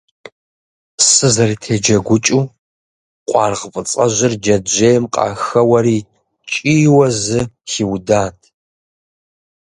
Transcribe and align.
Сызэрытеджэгукӏыу, 1.09 2.43
къуаргъ 3.29 3.63
фӏыцӏэжьыр 3.73 4.33
джэджьейм 4.43 5.03
къахэуэри, 5.13 5.99
кӏийуэ 6.51 7.07
зы 7.23 7.41
хиудат. 7.71 8.37